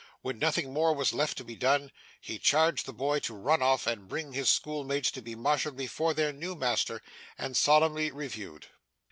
[0.23, 3.85] When nothing more was left to be done, he charged the boy to run off
[3.85, 7.03] and bring his schoolmates to be marshalled before their new master,
[7.37, 8.65] and solemnly reviewed.